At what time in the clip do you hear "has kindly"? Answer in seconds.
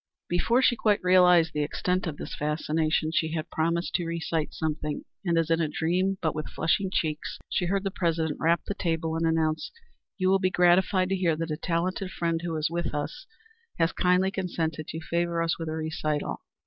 13.77-14.31